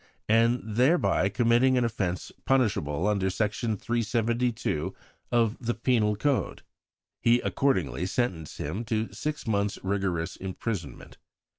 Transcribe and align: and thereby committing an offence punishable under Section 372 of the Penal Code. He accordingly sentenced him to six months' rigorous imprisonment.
and 0.27 0.63
thereby 0.63 1.29
committing 1.29 1.77
an 1.77 1.85
offence 1.85 2.31
punishable 2.43 3.05
under 3.05 3.29
Section 3.29 3.77
372 3.77 4.95
of 5.31 5.55
the 5.59 5.75
Penal 5.75 6.15
Code. 6.15 6.63
He 7.19 7.39
accordingly 7.41 8.07
sentenced 8.07 8.57
him 8.57 8.83
to 8.85 9.13
six 9.13 9.45
months' 9.45 9.77
rigorous 9.83 10.35
imprisonment. 10.37 11.19